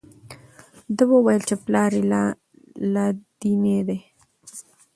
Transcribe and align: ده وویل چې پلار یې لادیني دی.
ده 0.97 1.03
وویل 1.11 1.41
چې 1.49 1.55
پلار 1.65 1.91
یې 1.97 2.03
لادیني 2.93 3.79
دی. 3.87 3.99